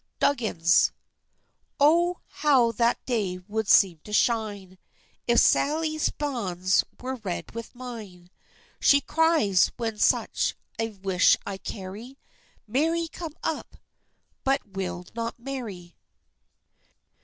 DUGGINS. 0.19 0.93
Oh, 1.79 2.21
how 2.27 2.71
that 2.71 3.05
day 3.05 3.37
would 3.47 3.67
seem 3.67 3.99
to 4.03 4.11
shine, 4.11 4.79
If 5.27 5.39
Sally's 5.39 6.09
banns 6.09 6.83
were 6.99 7.17
read 7.17 7.51
with 7.53 7.75
mine; 7.75 8.31
She 8.79 8.99
cries, 8.99 9.71
when 9.77 9.99
such 9.99 10.55
a 10.79 10.89
wish 10.89 11.37
I 11.45 11.59
carry, 11.59 12.17
"Marry 12.65 13.07
come 13.09 13.37
up!" 13.43 13.77
but 14.43 14.69
will 14.69 15.05
not 15.13 15.37
marry. 15.37 15.95